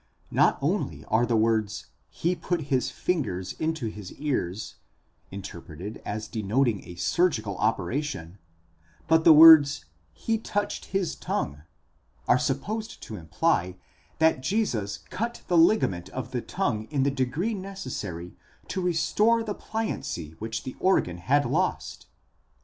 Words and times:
Not 0.31 0.57
only 0.63 1.05
are 1.09 1.27
the 1.27 1.35
words, 1.35 1.85
he 2.09 2.35
put 2.35 2.61
his 2.73 2.89
fingers 2.89 3.53
into 3.59 3.85
his 3.85 4.11
ears, 4.13 4.77
ἔβαλε 5.31 5.37
τοὺς 5.37 5.37
δακτύλους 5.37 5.37
εἰς 5.37 5.37
τὰ 5.37 5.37
Gra, 5.37 5.37
inter 5.37 5.61
preted 5.61 6.01
as 6.03 6.27
denoting 6.27 6.87
a 6.87 6.95
surgical 6.95 7.57
operation, 7.59 8.39
but 9.07 9.23
the 9.23 9.31
words, 9.33 9.85
he 10.11 10.39
touched 10.39 10.85
his 10.85 11.13
tongue, 11.15 11.61
ἥψατο 12.25 12.25
τῆς 12.25 12.25
γλώσσης, 12.25 12.29
are 12.29 12.39
supposed 12.39 13.03
to 13.03 13.15
imply 13.15 13.77
that 14.17 14.41
Jesus 14.41 14.97
cut 15.11 15.43
the 15.47 15.55
ligament 15.59 16.09
of 16.09 16.31
the 16.31 16.41
tongue 16.41 16.85
in 16.89 17.03
the 17.03 17.11
degree 17.11 17.53
necessary 17.53 18.35
to 18.69 18.81
restore 18.81 19.43
the 19.43 19.53
pliancy 19.53 20.31
which 20.39 20.63
the 20.63 20.75
organ 20.79 21.17
had 21.19 21.45
lost. 21.45 22.07